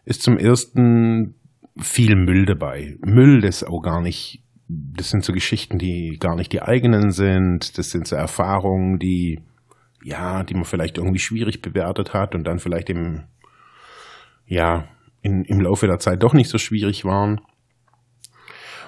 ist 0.05 0.23
zum 0.23 0.37
ersten 0.37 1.35
viel 1.77 2.15
Müll 2.15 2.45
dabei. 2.45 2.97
Müll, 3.05 3.41
das 3.41 3.63
auch 3.63 3.81
gar 3.81 4.01
nicht, 4.01 4.43
das 4.67 5.09
sind 5.09 5.23
so 5.23 5.33
Geschichten, 5.33 5.77
die 5.77 6.17
gar 6.19 6.35
nicht 6.35 6.51
die 6.51 6.61
eigenen 6.61 7.11
sind. 7.11 7.77
Das 7.77 7.91
sind 7.91 8.07
so 8.07 8.15
Erfahrungen, 8.15 8.97
die, 8.97 9.41
ja, 10.03 10.43
die 10.43 10.55
man 10.55 10.65
vielleicht 10.65 10.97
irgendwie 10.97 11.19
schwierig 11.19 11.61
bewertet 11.61 12.13
hat 12.13 12.33
und 12.33 12.45
dann 12.45 12.59
vielleicht 12.59 12.89
im 12.89 13.23
ja, 14.49 14.85
in, 15.21 15.43
im 15.45 15.61
Laufe 15.61 15.87
der 15.87 15.99
Zeit 15.99 16.21
doch 16.23 16.33
nicht 16.33 16.49
so 16.49 16.57
schwierig 16.57 17.05
waren. 17.05 17.39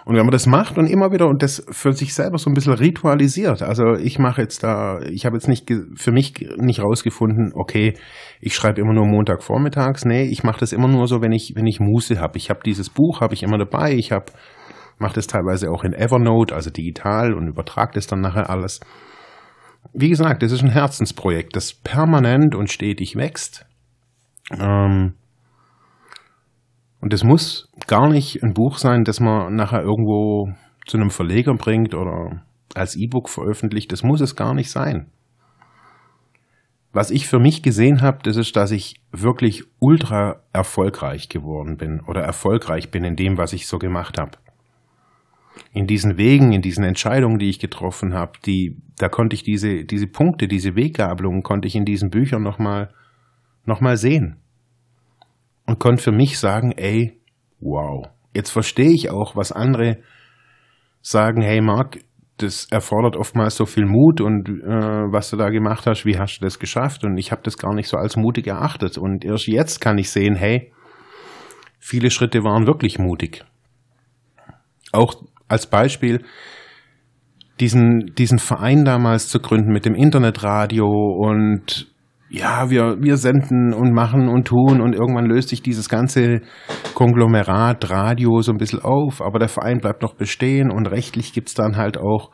Und 0.03 0.15
wenn 0.15 0.25
man 0.25 0.31
das 0.31 0.47
macht 0.47 0.79
und 0.79 0.87
immer 0.87 1.11
wieder 1.11 1.27
und 1.27 1.43
das 1.43 1.63
für 1.69 1.93
sich 1.93 2.15
selber 2.15 2.39
so 2.39 2.49
ein 2.49 2.55
bisschen 2.55 2.73
ritualisiert, 2.73 3.61
also 3.61 3.93
ich 3.93 4.17
mache 4.17 4.41
jetzt 4.41 4.63
da, 4.63 4.99
ich 5.01 5.27
habe 5.27 5.35
jetzt 5.35 5.47
nicht 5.47 5.71
für 5.95 6.11
mich 6.11 6.33
nicht 6.57 6.81
rausgefunden, 6.81 7.51
okay, 7.53 7.93
ich 8.39 8.55
schreibe 8.55 8.81
immer 8.81 8.93
nur 8.93 9.05
Montagvormittags, 9.05 10.05
nee, 10.05 10.23
ich 10.23 10.43
mache 10.43 10.61
das 10.61 10.73
immer 10.73 10.87
nur 10.87 11.07
so, 11.07 11.21
wenn 11.21 11.31
ich 11.31 11.53
wenn 11.55 11.67
ich 11.67 11.79
Muße 11.79 12.19
habe. 12.19 12.37
Ich 12.37 12.49
habe 12.49 12.61
dieses 12.65 12.89
Buch, 12.89 13.21
habe 13.21 13.35
ich 13.35 13.43
immer 13.43 13.59
dabei, 13.59 13.93
ich 13.93 14.11
habe 14.11 14.31
mache 14.97 15.13
das 15.13 15.27
teilweise 15.27 15.69
auch 15.69 15.83
in 15.83 15.93
Evernote, 15.93 16.55
also 16.55 16.71
digital 16.71 17.33
und 17.33 17.47
übertrage 17.47 17.93
das 17.93 18.07
dann 18.07 18.21
nachher 18.21 18.49
alles. 18.49 18.79
Wie 19.93 20.09
gesagt, 20.09 20.41
das 20.41 20.51
ist 20.51 20.63
ein 20.63 20.71
Herzensprojekt, 20.71 21.55
das 21.55 21.73
permanent 21.73 22.55
und 22.55 22.71
stetig 22.71 23.15
wächst. 23.15 23.65
Ähm, 24.51 25.13
und 27.01 27.13
es 27.13 27.23
muss 27.23 27.69
gar 27.87 28.07
nicht 28.07 28.43
ein 28.43 28.53
Buch 28.53 28.77
sein, 28.77 29.03
das 29.03 29.19
man 29.19 29.55
nachher 29.55 29.81
irgendwo 29.81 30.53
zu 30.85 30.97
einem 30.97 31.09
Verleger 31.09 31.55
bringt 31.55 31.95
oder 31.95 32.43
als 32.75 32.95
E-Book 32.95 33.27
veröffentlicht. 33.27 33.91
Das 33.91 34.03
muss 34.03 34.21
es 34.21 34.35
gar 34.35 34.53
nicht 34.53 34.69
sein. 34.69 35.07
Was 36.93 37.09
ich 37.09 37.27
für 37.27 37.39
mich 37.39 37.63
gesehen 37.63 38.01
habe, 38.01 38.19
das 38.23 38.37
ist, 38.37 38.55
dass 38.55 38.71
ich 38.71 39.01
wirklich 39.11 39.63
ultra 39.79 40.43
erfolgreich 40.53 41.29
geworden 41.29 41.77
bin 41.77 42.01
oder 42.01 42.21
erfolgreich 42.21 42.91
bin 42.91 43.03
in 43.03 43.15
dem, 43.15 43.37
was 43.37 43.53
ich 43.53 43.65
so 43.65 43.79
gemacht 43.79 44.19
habe. 44.19 44.37
In 45.73 45.87
diesen 45.87 46.17
Wegen, 46.17 46.51
in 46.51 46.61
diesen 46.61 46.83
Entscheidungen, 46.83 47.39
die 47.39 47.49
ich 47.49 47.59
getroffen 47.59 48.13
habe, 48.13 48.33
die, 48.45 48.77
da 48.97 49.09
konnte 49.09 49.35
ich 49.35 49.43
diese, 49.43 49.85
diese 49.85 50.07
Punkte, 50.07 50.47
diese 50.47 50.75
Weggabelungen, 50.75 51.43
konnte 51.43 51.67
ich 51.67 51.75
in 51.75 51.85
diesen 51.85 52.09
Büchern 52.09 52.43
nochmal, 52.43 52.93
noch 53.65 53.79
mal 53.81 53.97
sehen 53.97 54.40
und 55.71 55.79
konnte 55.79 56.03
für 56.03 56.11
mich 56.11 56.37
sagen, 56.37 56.73
ey, 56.73 57.17
wow, 57.61 58.05
jetzt 58.33 58.49
verstehe 58.49 58.91
ich 58.91 59.09
auch, 59.09 59.37
was 59.37 59.53
andere 59.53 59.99
sagen, 61.01 61.41
hey 61.41 61.61
Marc, 61.61 61.99
das 62.35 62.65
erfordert 62.65 63.15
oftmals 63.15 63.55
so 63.55 63.65
viel 63.65 63.85
Mut 63.85 64.19
und 64.19 64.49
äh, 64.49 64.51
was 65.13 65.29
du 65.29 65.37
da 65.37 65.49
gemacht 65.49 65.87
hast, 65.87 66.05
wie 66.05 66.19
hast 66.19 66.39
du 66.39 66.43
das 66.43 66.59
geschafft? 66.59 67.05
Und 67.05 67.17
ich 67.17 67.31
habe 67.31 67.41
das 67.43 67.57
gar 67.57 67.73
nicht 67.73 67.87
so 67.87 67.95
als 67.95 68.17
mutig 68.17 68.47
erachtet. 68.47 68.97
Und 68.97 69.23
erst 69.23 69.47
jetzt 69.47 69.79
kann 69.79 69.97
ich 69.97 70.09
sehen, 70.09 70.35
hey, 70.35 70.73
viele 71.79 72.09
Schritte 72.09 72.43
waren 72.43 72.67
wirklich 72.67 72.99
mutig. 72.99 73.45
Auch 74.91 75.23
als 75.47 75.67
Beispiel 75.67 76.25
diesen, 77.61 78.13
diesen 78.17 78.39
Verein 78.39 78.83
damals 78.83 79.29
zu 79.29 79.39
gründen 79.39 79.71
mit 79.71 79.85
dem 79.85 79.95
Internetradio 79.95 80.87
und 80.87 81.93
ja, 82.31 82.69
wir, 82.69 82.95
wir 83.01 83.17
senden 83.17 83.73
und 83.73 83.93
machen 83.93 84.29
und 84.29 84.47
tun 84.47 84.79
und 84.79 84.93
irgendwann 84.93 85.25
löst 85.25 85.49
sich 85.49 85.61
dieses 85.61 85.89
ganze 85.89 86.41
Konglomerat 86.93 87.89
Radio 87.89 88.41
so 88.41 88.53
ein 88.53 88.57
bisschen 88.57 88.79
auf, 88.79 89.21
aber 89.21 89.37
der 89.37 89.49
Verein 89.49 89.79
bleibt 89.79 90.01
noch 90.01 90.13
bestehen 90.15 90.71
und 90.71 90.87
rechtlich 90.87 91.33
gibt's 91.33 91.55
dann 91.55 91.75
halt 91.75 91.97
auch 91.97 92.31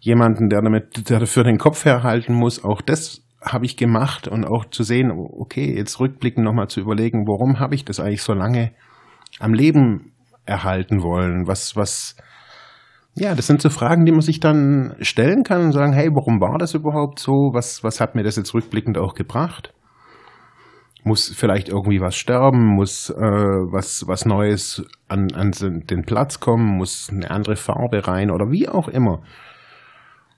jemanden, 0.00 0.48
der 0.48 0.60
damit, 0.60 1.08
der 1.08 1.20
dafür 1.20 1.44
den 1.44 1.58
Kopf 1.58 1.84
herhalten 1.84 2.34
muss. 2.34 2.64
Auch 2.64 2.82
das 2.82 3.22
habe 3.40 3.64
ich 3.64 3.76
gemacht 3.76 4.26
und 4.26 4.44
auch 4.44 4.64
zu 4.64 4.82
sehen, 4.82 5.12
okay, 5.12 5.72
jetzt 5.72 6.00
rückblickend 6.00 6.44
nochmal 6.44 6.66
zu 6.66 6.80
überlegen, 6.80 7.24
warum 7.28 7.60
habe 7.60 7.76
ich 7.76 7.84
das 7.84 8.00
eigentlich 8.00 8.22
so 8.22 8.32
lange 8.32 8.72
am 9.38 9.54
Leben 9.54 10.14
erhalten 10.46 11.00
wollen? 11.04 11.46
Was, 11.46 11.76
was, 11.76 12.16
ja, 13.14 13.34
das 13.34 13.46
sind 13.46 13.60
so 13.60 13.68
Fragen, 13.68 14.06
die 14.06 14.12
man 14.12 14.22
sich 14.22 14.40
dann 14.40 14.96
stellen 15.00 15.42
kann 15.42 15.62
und 15.62 15.72
sagen, 15.72 15.92
hey, 15.92 16.08
warum 16.12 16.40
war 16.40 16.58
das 16.58 16.74
überhaupt 16.74 17.18
so? 17.18 17.50
Was, 17.52 17.84
was 17.84 18.00
hat 18.00 18.14
mir 18.14 18.22
das 18.22 18.36
jetzt 18.36 18.54
rückblickend 18.54 18.96
auch 18.96 19.14
gebracht? 19.14 19.74
Muss 21.04 21.28
vielleicht 21.28 21.68
irgendwie 21.68 22.00
was 22.00 22.16
sterben? 22.16 22.64
Muss 22.64 23.10
äh, 23.10 23.14
was, 23.20 24.06
was 24.06 24.24
Neues 24.24 24.84
an, 25.08 25.28
an 25.34 25.50
den 25.50 26.02
Platz 26.02 26.40
kommen? 26.40 26.78
Muss 26.78 27.10
eine 27.10 27.30
andere 27.30 27.56
Farbe 27.56 28.06
rein 28.06 28.30
oder 28.30 28.50
wie 28.50 28.68
auch 28.68 28.88
immer? 28.88 29.22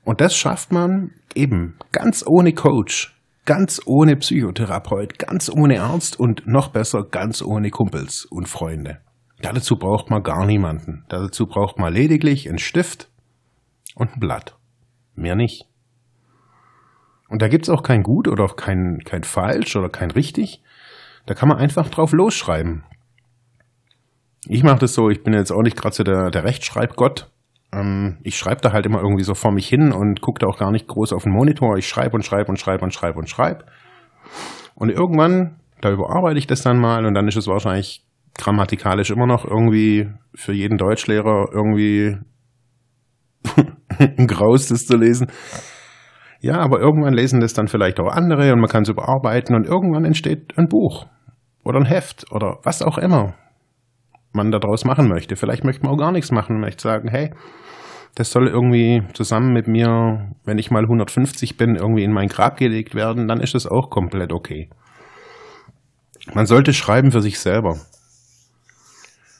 Und 0.04 0.20
das 0.20 0.34
schafft 0.34 0.72
man 0.72 1.12
eben 1.34 1.76
ganz 1.92 2.24
ohne 2.26 2.54
Coach, 2.54 3.14
ganz 3.44 3.80
ohne 3.86 4.16
Psychotherapeut, 4.16 5.18
ganz 5.18 5.48
ohne 5.48 5.80
Arzt 5.80 6.18
und 6.18 6.46
noch 6.46 6.68
besser 6.68 7.04
ganz 7.08 7.40
ohne 7.40 7.70
Kumpels 7.70 8.24
und 8.24 8.48
Freunde. 8.48 8.98
Dazu 9.44 9.76
braucht 9.76 10.08
man 10.08 10.22
gar 10.22 10.46
niemanden. 10.46 11.04
Dazu 11.10 11.46
braucht 11.46 11.78
man 11.78 11.92
lediglich 11.92 12.48
einen 12.48 12.58
Stift 12.58 13.10
und 13.94 14.14
ein 14.14 14.20
Blatt. 14.20 14.56
Mehr 15.14 15.36
nicht. 15.36 15.66
Und 17.28 17.42
da 17.42 17.48
gibt's 17.48 17.68
auch 17.68 17.82
kein 17.82 18.02
Gut 18.02 18.26
oder 18.26 18.44
auch 18.44 18.56
kein, 18.56 19.00
kein 19.04 19.22
Falsch 19.22 19.76
oder 19.76 19.90
kein 19.90 20.10
Richtig. 20.10 20.62
Da 21.26 21.34
kann 21.34 21.48
man 21.48 21.58
einfach 21.58 21.90
drauf 21.90 22.12
losschreiben. 22.12 22.84
Ich 24.46 24.62
mache 24.62 24.78
das 24.78 24.94
so, 24.94 25.10
ich 25.10 25.22
bin 25.22 25.34
jetzt 25.34 25.52
auch 25.52 25.62
nicht 25.62 25.76
gerade 25.76 25.94
so 25.94 26.04
der, 26.04 26.30
der 26.30 26.44
Rechtschreibgott. 26.44 27.30
Ähm, 27.72 28.18
ich 28.22 28.38
schreibe 28.38 28.62
da 28.62 28.72
halt 28.72 28.86
immer 28.86 29.00
irgendwie 29.00 29.24
so 29.24 29.34
vor 29.34 29.52
mich 29.52 29.68
hin 29.68 29.92
und 29.92 30.22
gucke 30.22 30.38
da 30.38 30.46
auch 30.46 30.58
gar 30.58 30.70
nicht 30.70 30.86
groß 30.86 31.12
auf 31.12 31.24
den 31.24 31.32
Monitor. 31.32 31.76
Ich 31.76 31.88
schreibe 31.88 32.14
und 32.14 32.24
schreibe 32.24 32.48
und 32.50 32.58
schreibe 32.58 32.84
und 32.84 32.92
schreibe 32.92 33.18
und 33.18 33.28
schreibe. 33.28 33.66
Und 34.74 34.90
irgendwann, 34.90 35.60
da 35.80 35.90
überarbeite 35.90 36.38
ich 36.38 36.46
das 36.46 36.62
dann 36.62 36.78
mal 36.78 37.04
und 37.04 37.14
dann 37.14 37.28
ist 37.28 37.36
es 37.36 37.46
wahrscheinlich 37.46 38.04
grammatikalisch 38.38 39.10
immer 39.10 39.26
noch 39.26 39.44
irgendwie 39.44 40.08
für 40.34 40.52
jeden 40.52 40.78
Deutschlehrer 40.78 41.48
irgendwie 41.52 42.16
ein 43.98 44.26
Graus, 44.26 44.68
das 44.68 44.86
zu 44.86 44.96
lesen. 44.96 45.28
Ja, 46.40 46.58
aber 46.58 46.78
irgendwann 46.80 47.14
lesen 47.14 47.40
das 47.40 47.54
dann 47.54 47.68
vielleicht 47.68 47.98
auch 48.00 48.12
andere 48.12 48.52
und 48.52 48.60
man 48.60 48.68
kann 48.68 48.82
es 48.82 48.88
überarbeiten 48.88 49.56
und 49.56 49.66
irgendwann 49.66 50.04
entsteht 50.04 50.58
ein 50.58 50.68
Buch 50.68 51.06
oder 51.64 51.78
ein 51.78 51.86
Heft 51.86 52.30
oder 52.30 52.58
was 52.64 52.82
auch 52.82 52.98
immer 52.98 53.34
man 54.32 54.50
daraus 54.50 54.84
machen 54.84 55.08
möchte. 55.08 55.36
Vielleicht 55.36 55.64
möchte 55.64 55.84
man 55.84 55.94
auch 55.94 55.98
gar 55.98 56.12
nichts 56.12 56.32
machen, 56.32 56.60
möchte 56.60 56.82
sagen, 56.82 57.08
hey, 57.08 57.32
das 58.14 58.30
soll 58.30 58.46
irgendwie 58.46 59.02
zusammen 59.12 59.52
mit 59.52 59.66
mir, 59.66 60.34
wenn 60.44 60.58
ich 60.58 60.70
mal 60.70 60.82
150 60.82 61.56
bin, 61.56 61.76
irgendwie 61.76 62.04
in 62.04 62.12
mein 62.12 62.28
Grab 62.28 62.56
gelegt 62.58 62.94
werden, 62.94 63.26
dann 63.26 63.40
ist 63.40 63.54
das 63.54 63.66
auch 63.66 63.90
komplett 63.90 64.32
okay. 64.32 64.68
Man 66.32 66.46
sollte 66.46 66.72
schreiben 66.72 67.10
für 67.10 67.22
sich 67.22 67.38
selber. 67.38 67.76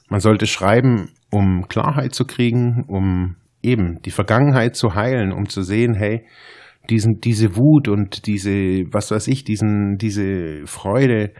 Man 0.08 0.20
sollte 0.20 0.46
schreiben, 0.46 1.10
um 1.30 1.66
Klarheit 1.68 2.14
zu 2.14 2.24
kriegen, 2.24 2.84
um 2.86 3.36
eben 3.62 4.00
die 4.02 4.10
Vergangenheit 4.10 4.76
zu 4.76 4.94
heilen, 4.94 5.32
um 5.32 5.48
zu 5.48 5.62
sehen, 5.62 5.94
hey, 5.94 6.26
diesen, 6.90 7.20
diese 7.20 7.56
Wut 7.56 7.88
und 7.88 8.26
diese, 8.26 8.84
was 8.92 9.10
weiß 9.10 9.28
ich, 9.28 9.44
diesen, 9.44 9.96
diese 9.96 10.66
Freude 10.66 11.32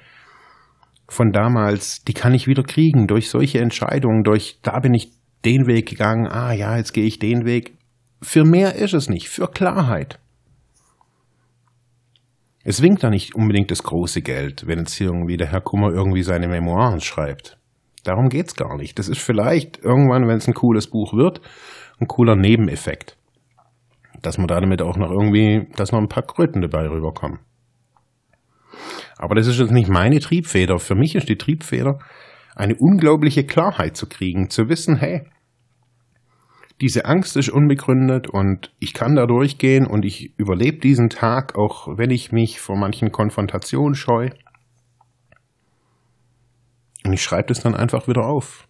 von 1.09 1.33
damals, 1.33 2.03
die 2.05 2.15
kann 2.15 2.35
ich 2.35 2.47
wieder 2.47 2.63
kriegen 2.63 3.07
durch 3.07 3.29
solche 3.29 3.61
Entscheidungen, 3.61 4.23
durch, 4.23 4.59
da 4.63 4.81
bin 4.81 4.95
ich 4.95 5.13
den 5.45 5.67
Weg 5.67 5.89
gegangen, 5.89 6.27
ah 6.27 6.53
ja, 6.53 6.77
jetzt 6.77 6.93
gehe 6.93 7.05
ich 7.05 7.19
den 7.19 7.45
Weg. 7.45 7.77
Für 8.23 8.45
mehr 8.45 8.77
ist 8.77 8.95
es 8.95 9.11
nicht, 9.11 9.29
für 9.29 9.49
Klarheit. 9.49 10.19
Es 12.65 12.81
winkt 12.81 13.05
da 13.05 13.11
nicht 13.11 13.35
unbedingt 13.35 13.71
das 13.71 13.83
große 13.83 14.23
Geld, 14.23 14.67
wenn 14.67 14.79
jetzt 14.79 14.95
hier 14.95 15.09
irgendwie 15.09 15.37
der 15.37 15.49
Herr 15.49 15.61
Kummer 15.61 15.93
irgendwie 15.93 16.23
seine 16.23 16.49
Memoiren 16.49 17.01
schreibt. 17.01 17.59
Darum 18.05 18.29
geht's 18.29 18.55
gar 18.55 18.77
nicht. 18.77 18.99
Das 18.99 19.09
ist 19.09 19.21
vielleicht 19.21 19.83
irgendwann, 19.83 20.29
wenn 20.29 20.37
es 20.37 20.47
ein 20.47 20.55
cooles 20.55 20.89
Buch 20.89 21.15
wird, 21.15 21.41
ein 21.99 22.07
cooler 22.07 22.37
Nebeneffekt. 22.37 23.17
Dass 24.23 24.39
man 24.39 24.47
damit 24.47 24.83
auch 24.83 24.97
noch 24.97 25.11
irgendwie, 25.11 25.67
dass 25.77 25.93
noch 25.93 26.01
ein 26.01 26.09
paar 26.09 26.23
Kröten 26.23 26.63
dabei 26.63 26.89
rüberkommen. 26.89 27.41
Aber 29.17 29.35
das 29.35 29.47
ist 29.47 29.59
jetzt 29.59 29.73
nicht 29.73 29.89
meine 29.89 30.21
Triebfeder. 30.21 30.79
Für 30.79 30.95
mich 30.95 31.15
ist 31.15 31.29
die 31.29 31.39
Triebfeder, 31.39 31.99
eine 32.55 32.77
unglaubliche 32.79 33.45
Klarheit 33.45 33.97
zu 33.97 34.09
kriegen, 34.09 34.51
zu 34.51 34.69
wissen, 34.69 34.97
hey, 34.97 35.23
diese 36.81 37.05
Angst 37.05 37.37
ist 37.37 37.51
unbegründet 37.51 38.29
und 38.29 38.73
ich 38.81 38.95
kann 38.95 39.15
da 39.15 39.27
durchgehen 39.27 39.87
und 39.87 40.05
ich 40.05 40.37
überlebe 40.39 40.79
diesen 40.79 41.09
Tag, 41.09 41.57
auch 41.57 41.97
wenn 41.97 42.11
ich 42.11 42.33
mich 42.33 42.61
vor 42.61 42.77
manchen 42.77 43.13
Konfrontationen 43.13 43.95
scheue. 43.95 44.33
Und 47.05 47.13
ich 47.13 47.23
schreibe 47.23 47.49
das 47.49 47.61
dann 47.61 47.75
einfach 47.75 48.09
wieder 48.09 48.27
auf. 48.27 48.67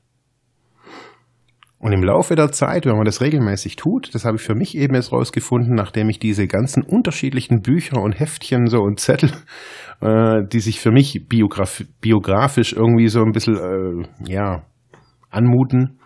Und 1.79 1.93
im 1.93 2.03
Laufe 2.03 2.35
der 2.35 2.51
Zeit, 2.51 2.87
wenn 2.87 2.97
man 2.97 3.05
das 3.05 3.21
regelmäßig 3.21 3.77
tut, 3.77 4.15
das 4.15 4.25
habe 4.25 4.37
ich 4.37 4.43
für 4.43 4.55
mich 4.55 4.75
eben 4.75 4.95
jetzt 4.95 5.13
rausgefunden, 5.13 5.75
nachdem 5.75 6.09
ich 6.09 6.19
diese 6.19 6.47
ganzen 6.47 6.83
unterschiedlichen 6.83 7.61
Bücher 7.61 8.01
und 8.01 8.19
Heftchen 8.19 8.69
so 8.69 8.79
und 8.79 9.01
Zettel, 9.01 9.31
äh, 10.01 10.47
die 10.51 10.61
sich 10.61 10.81
für 10.81 10.91
mich 10.91 11.29
biograf 11.29 11.85
biografisch 12.01 12.73
irgendwie 12.73 13.09
so 13.09 13.21
ein 13.21 13.33
bisschen, 13.33 13.57
äh, 13.57 14.33
ja, 14.33 14.65
anmuten, 15.29 15.99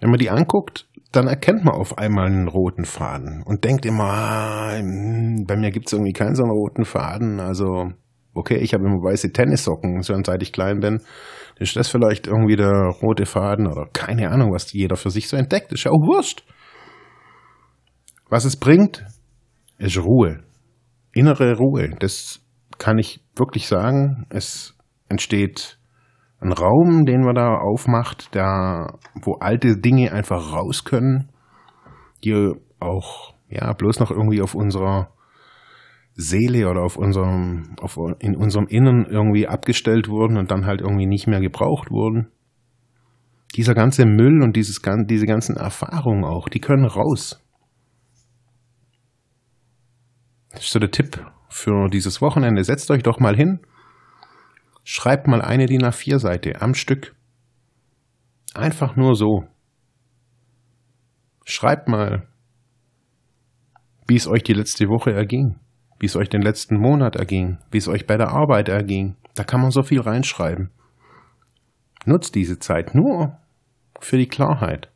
wenn 0.00 0.10
man 0.10 0.18
die 0.18 0.28
anguckt, 0.28 0.86
dann 1.12 1.28
erkennt 1.28 1.64
man 1.64 1.74
auf 1.74 1.96
einmal 1.96 2.26
einen 2.26 2.48
roten 2.48 2.84
Faden 2.84 3.42
und 3.42 3.64
denkt 3.64 3.86
immer, 3.86 4.04
ah, 4.04 4.76
hm, 4.76 5.44
bei 5.46 5.56
mir 5.56 5.70
gibt 5.70 5.86
es 5.86 5.94
irgendwie 5.94 6.12
keinen 6.12 6.34
so 6.34 6.42
einen 6.42 6.52
roten 6.52 6.84
Faden, 6.84 7.40
also 7.40 7.92
okay, 8.34 8.56
ich 8.56 8.74
habe 8.74 8.84
immer 8.84 9.02
weiße 9.02 9.32
Tennissocken, 9.32 10.02
schon 10.02 10.24
seit 10.24 10.42
ich 10.42 10.52
klein 10.52 10.80
bin. 10.80 11.00
Ist 11.58 11.76
das 11.76 11.88
vielleicht 11.88 12.26
irgendwie 12.26 12.56
der 12.56 12.92
rote 13.02 13.26
Faden 13.26 13.66
oder 13.66 13.86
keine 13.92 14.30
Ahnung, 14.30 14.52
was 14.52 14.72
jeder 14.72 14.96
für 14.96 15.10
sich 15.10 15.28
so 15.28 15.36
entdeckt? 15.36 15.72
Ist 15.72 15.84
ja 15.84 15.92
auch 15.92 16.06
wurscht. 16.06 16.44
Was 18.28 18.44
es 18.44 18.56
bringt, 18.56 19.04
ist 19.78 19.98
Ruhe. 19.98 20.42
Innere 21.12 21.56
Ruhe. 21.56 21.90
Das 22.00 22.40
kann 22.78 22.98
ich 22.98 23.24
wirklich 23.36 23.68
sagen. 23.68 24.26
Es 24.30 24.76
entsteht 25.08 25.78
ein 26.40 26.52
Raum, 26.52 27.04
den 27.04 27.22
man 27.22 27.36
da 27.36 27.56
aufmacht, 27.56 28.34
da, 28.34 28.98
wo 29.22 29.34
alte 29.34 29.78
Dinge 29.78 30.12
einfach 30.12 30.52
raus 30.52 30.84
können, 30.84 31.30
die 32.24 32.52
auch, 32.80 33.34
ja, 33.48 33.72
bloß 33.72 34.00
noch 34.00 34.10
irgendwie 34.10 34.42
auf 34.42 34.54
unserer 34.54 35.10
Seele 36.16 36.68
oder 36.68 36.82
auf 36.82 36.96
unserem, 36.96 37.74
auf, 37.80 37.98
in 38.20 38.36
unserem 38.36 38.66
Innern 38.68 39.06
irgendwie 39.06 39.48
abgestellt 39.48 40.08
wurden 40.08 40.36
und 40.36 40.50
dann 40.50 40.64
halt 40.64 40.80
irgendwie 40.80 41.06
nicht 41.06 41.26
mehr 41.26 41.40
gebraucht 41.40 41.90
wurden. 41.90 42.28
Dieser 43.56 43.74
ganze 43.74 44.06
Müll 44.06 44.42
und 44.42 44.54
dieses, 44.56 44.80
diese 45.06 45.26
ganzen 45.26 45.56
Erfahrungen 45.56 46.24
auch, 46.24 46.48
die 46.48 46.60
können 46.60 46.84
raus. 46.84 47.40
Das 50.50 50.64
ist 50.64 50.70
so 50.70 50.78
der 50.78 50.92
Tipp 50.92 51.24
für 51.48 51.88
dieses 51.88 52.20
Wochenende. 52.20 52.62
Setzt 52.62 52.90
euch 52.92 53.02
doch 53.02 53.18
mal 53.18 53.36
hin, 53.36 53.60
schreibt 54.84 55.26
mal 55.26 55.42
eine 55.42 55.66
DIN 55.66 55.82
A4-Seite 55.82 56.62
am 56.62 56.74
Stück. 56.74 57.16
Einfach 58.54 58.94
nur 58.94 59.16
so. 59.16 59.48
Schreibt 61.44 61.88
mal, 61.88 62.28
wie 64.06 64.14
es 64.14 64.28
euch 64.28 64.44
die 64.44 64.52
letzte 64.52 64.86
Woche 64.86 65.12
erging 65.12 65.58
wie 65.98 66.06
es 66.06 66.16
euch 66.16 66.28
den 66.28 66.42
letzten 66.42 66.76
Monat 66.76 67.16
erging, 67.16 67.58
wie 67.70 67.78
es 67.78 67.88
euch 67.88 68.06
bei 68.06 68.16
der 68.16 68.28
Arbeit 68.28 68.68
erging. 68.68 69.16
Da 69.34 69.44
kann 69.44 69.60
man 69.60 69.70
so 69.70 69.82
viel 69.82 70.00
reinschreiben. 70.00 70.70
Nutzt 72.06 72.34
diese 72.34 72.58
Zeit 72.58 72.94
nur 72.94 73.38
für 74.00 74.18
die 74.18 74.28
Klarheit. 74.28 74.90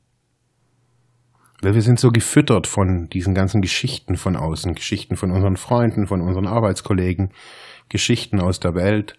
Weil 1.61 1.75
wir 1.75 1.83
sind 1.83 1.99
so 1.99 2.11
gefüttert 2.11 2.67
von 2.67 3.09
diesen 3.09 3.35
ganzen 3.35 3.61
Geschichten 3.61 4.17
von 4.17 4.37
außen, 4.37 4.75
Geschichten 4.75 5.17
von 5.17 5.33
unseren 5.33 5.57
Freunden, 5.57 6.07
von 6.07 6.21
unseren 6.21 6.47
Arbeitskollegen, 6.47 7.33
Geschichten 7.89 8.41
aus 8.41 8.61
der 8.61 8.75
Welt, 8.75 9.19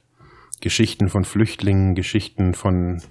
Geschichten 0.61 1.09
von 1.09 1.25
Flüchtlingen, 1.25 1.95
Geschichten 1.95 2.53
von 2.53 3.01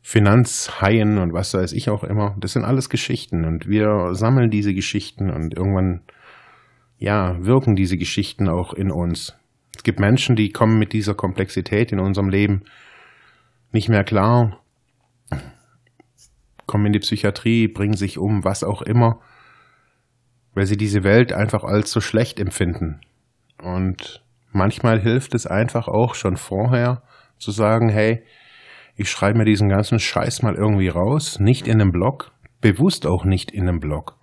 Finanzhaien 0.00 1.18
und 1.18 1.32
was 1.32 1.54
weiß 1.54 1.72
ich 1.72 1.90
auch 1.90 2.04
immer. 2.04 2.36
Das 2.38 2.52
sind 2.52 2.64
alles 2.64 2.88
Geschichten 2.88 3.44
und 3.44 3.68
wir 3.68 4.14
sammeln 4.14 4.50
diese 4.50 4.74
Geschichten 4.74 5.30
und 5.30 5.54
irgendwann 5.54 6.02
ja, 7.04 7.36
wirken 7.44 7.76
diese 7.76 7.98
Geschichten 7.98 8.48
auch 8.48 8.72
in 8.72 8.90
uns. 8.90 9.36
Es 9.76 9.82
gibt 9.82 10.00
Menschen, 10.00 10.36
die 10.36 10.48
kommen 10.48 10.78
mit 10.78 10.94
dieser 10.94 11.14
Komplexität 11.14 11.92
in 11.92 12.00
unserem 12.00 12.30
Leben 12.30 12.62
nicht 13.72 13.90
mehr 13.90 14.04
klar, 14.04 14.58
kommen 16.64 16.86
in 16.86 16.92
die 16.94 17.00
Psychiatrie, 17.00 17.68
bringen 17.68 17.96
sich 17.96 18.16
um, 18.16 18.42
was 18.42 18.64
auch 18.64 18.80
immer, 18.80 19.20
weil 20.54 20.64
sie 20.64 20.78
diese 20.78 21.04
Welt 21.04 21.34
einfach 21.34 21.62
als 21.62 21.90
so 21.90 22.00
schlecht 22.00 22.40
empfinden. 22.40 23.02
Und 23.62 24.24
manchmal 24.52 24.98
hilft 24.98 25.34
es 25.34 25.46
einfach 25.46 25.88
auch 25.88 26.14
schon 26.14 26.38
vorher 26.38 27.02
zu 27.36 27.50
sagen, 27.50 27.90
hey, 27.90 28.22
ich 28.96 29.10
schreibe 29.10 29.36
mir 29.36 29.44
diesen 29.44 29.68
ganzen 29.68 29.98
Scheiß 29.98 30.40
mal 30.40 30.54
irgendwie 30.54 30.88
raus, 30.88 31.38
nicht 31.38 31.66
in 31.66 31.82
einem 31.82 31.92
Blog, 31.92 32.32
bewusst 32.62 33.06
auch 33.06 33.26
nicht 33.26 33.50
in 33.50 33.68
einem 33.68 33.80
Blog 33.80 34.16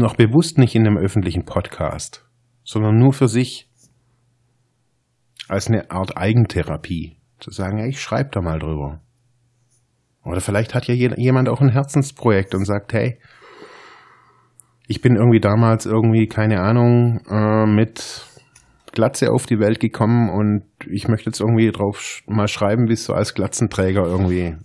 noch 0.00 0.16
bewusst 0.16 0.58
nicht 0.58 0.74
in 0.74 0.86
einem 0.86 0.96
öffentlichen 0.96 1.44
Podcast, 1.44 2.24
sondern 2.64 2.98
nur 2.98 3.12
für 3.12 3.28
sich 3.28 3.68
als 5.48 5.68
eine 5.68 5.90
Art 5.90 6.16
Eigentherapie. 6.16 7.16
Zu 7.38 7.50
sagen, 7.50 7.78
ja, 7.78 7.86
ich 7.86 8.00
schreibe 8.00 8.30
da 8.30 8.40
mal 8.40 8.58
drüber. 8.58 9.00
Oder 10.24 10.40
vielleicht 10.40 10.74
hat 10.74 10.86
ja 10.86 10.94
jemand 10.94 11.48
auch 11.48 11.60
ein 11.60 11.70
Herzensprojekt 11.70 12.54
und 12.54 12.64
sagt, 12.64 12.92
hey, 12.92 13.18
ich 14.86 15.00
bin 15.00 15.16
irgendwie 15.16 15.40
damals 15.40 15.84
irgendwie, 15.84 16.26
keine 16.26 16.60
Ahnung, 16.60 17.20
äh, 17.28 17.66
mit 17.66 18.24
Glatze 18.92 19.32
auf 19.32 19.46
die 19.46 19.58
Welt 19.58 19.80
gekommen 19.80 20.30
und 20.30 20.64
ich 20.86 21.08
möchte 21.08 21.30
jetzt 21.30 21.40
irgendwie 21.40 21.70
drauf 21.70 22.22
mal 22.26 22.48
schreiben, 22.48 22.88
wie 22.88 22.92
es 22.92 23.04
so 23.04 23.14
als 23.14 23.34
Glatzenträger 23.34 24.04
irgendwie 24.04 24.56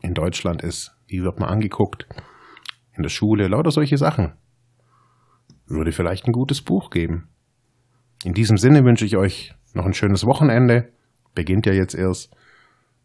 in 0.00 0.14
Deutschland 0.14 0.62
ist. 0.62 0.96
Wie 1.06 1.22
wird 1.22 1.38
man 1.38 1.50
angeguckt? 1.50 2.06
In 2.96 3.02
der 3.02 3.10
Schule, 3.10 3.48
lauter 3.48 3.70
solche 3.70 3.98
Sachen 3.98 4.32
würde 5.66 5.92
vielleicht 5.92 6.26
ein 6.26 6.32
gutes 6.32 6.62
Buch 6.62 6.90
geben. 6.90 7.28
In 8.24 8.34
diesem 8.34 8.58
Sinne 8.58 8.84
wünsche 8.84 9.04
ich 9.04 9.16
euch 9.16 9.54
noch 9.74 9.84
ein 9.84 9.94
schönes 9.94 10.24
Wochenende. 10.24 10.92
Beginnt 11.34 11.66
ja 11.66 11.72
jetzt 11.72 11.94
erst. 11.94 12.34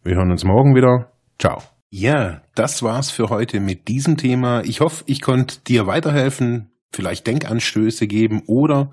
Wir 0.03 0.15
hören 0.15 0.31
uns 0.31 0.43
morgen 0.43 0.75
wieder. 0.75 1.11
Ciao. 1.37 1.61
Ja, 1.89 2.41
das 2.55 2.83
war's 2.83 3.11
für 3.11 3.29
heute 3.29 3.59
mit 3.59 3.87
diesem 3.87 4.17
Thema. 4.17 4.63
Ich 4.63 4.79
hoffe, 4.79 5.03
ich 5.07 5.21
konnte 5.21 5.59
dir 5.67 5.87
weiterhelfen, 5.87 6.71
vielleicht 6.93 7.27
Denkanstöße 7.27 8.07
geben 8.07 8.43
oder 8.47 8.91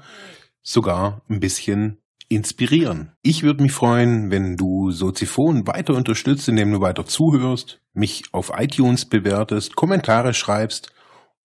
sogar 0.63 1.23
ein 1.29 1.41
bisschen 1.41 1.99
inspirieren. 2.29 3.13
Ich 3.23 3.43
würde 3.43 3.63
mich 3.63 3.73
freuen, 3.73 4.31
wenn 4.31 4.57
du 4.57 4.91
Soziphon 4.91 5.67
weiter 5.67 5.95
unterstützt, 5.95 6.49
indem 6.49 6.73
du 6.73 6.81
weiter 6.81 7.07
zuhörst, 7.07 7.81
mich 7.95 8.25
auf 8.33 8.53
iTunes 8.57 9.07
bewertest, 9.07 9.77
Kommentare 9.77 10.35
schreibst 10.35 10.93